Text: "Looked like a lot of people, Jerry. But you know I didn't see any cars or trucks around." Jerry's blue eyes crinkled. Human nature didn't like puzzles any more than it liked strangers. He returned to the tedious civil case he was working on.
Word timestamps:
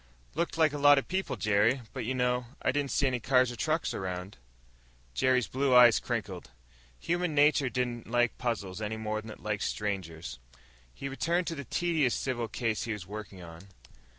"Looked 0.33 0.57
like 0.57 0.73
a 0.73 0.79
lot 0.79 0.97
of 0.97 1.07
people, 1.07 1.35
Jerry. 1.35 1.83
But 1.93 2.05
you 2.05 2.15
know 2.15 2.47
I 2.63 2.71
didn't 2.71 2.89
see 2.89 3.05
any 3.05 3.19
cars 3.19 3.51
or 3.51 3.55
trucks 3.55 3.93
around." 3.93 4.35
Jerry's 5.13 5.45
blue 5.45 5.75
eyes 5.75 5.99
crinkled. 5.99 6.49
Human 6.99 7.35
nature 7.35 7.69
didn't 7.69 8.09
like 8.09 8.35
puzzles 8.39 8.81
any 8.81 8.97
more 8.97 9.21
than 9.21 9.29
it 9.29 9.43
liked 9.43 9.61
strangers. 9.61 10.39
He 10.91 11.07
returned 11.07 11.45
to 11.45 11.55
the 11.55 11.65
tedious 11.65 12.15
civil 12.15 12.47
case 12.47 12.85
he 12.85 12.93
was 12.93 13.05
working 13.05 13.43
on. 13.43 13.67